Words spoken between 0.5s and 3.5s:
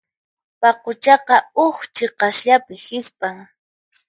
Paquchaqa huk chiqasllapi hisp'an.